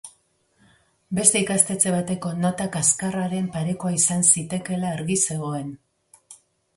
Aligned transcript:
Beste 1.17 1.41
ikastetxe 1.43 1.91
bateko 1.95 2.31
nota 2.45 2.67
kaxkarraren 2.75 3.49
parekoa 3.57 3.91
izan 3.99 4.25
zitekeela 4.31 4.89
argi 4.97 5.19
zegoen. 5.29 5.69